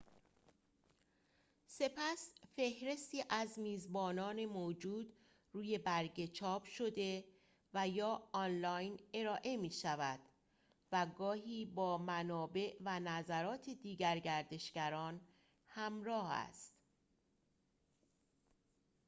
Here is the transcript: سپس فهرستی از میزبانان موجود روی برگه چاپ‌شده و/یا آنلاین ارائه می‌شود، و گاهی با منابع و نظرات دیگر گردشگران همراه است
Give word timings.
سپس 1.67 2.31
فهرستی 2.55 3.23
از 3.29 3.59
میزبانان 3.59 4.45
موجود 4.45 5.13
روی 5.51 5.77
برگه 5.77 6.27
چاپ‌شده 6.27 7.23
و/یا 7.73 8.29
آنلاین 8.33 8.99
ارائه 9.13 9.57
می‌شود، 9.57 10.19
و 10.91 11.05
گاهی 11.17 11.65
با 11.65 11.97
منابع 11.97 12.73
و 12.85 12.99
نظرات 12.99 13.69
دیگر 13.69 14.19
گردشگران 14.19 15.21
همراه 15.67 16.31
است 16.33 16.73